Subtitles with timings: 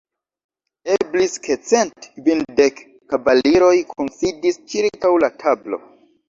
[0.93, 2.81] Eblis ke cent kvindek
[3.13, 5.81] kavaliroj kunsidis ĉirkaŭ la tablo.